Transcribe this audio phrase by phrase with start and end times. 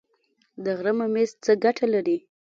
[0.63, 2.17] د غره ممیز څه ګټه لري؟